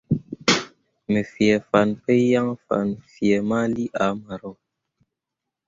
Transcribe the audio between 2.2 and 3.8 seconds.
yaŋ fan fee ma